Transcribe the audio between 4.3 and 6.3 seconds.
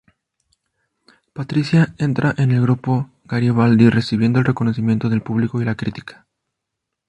el reconocimiento del público y la crítica.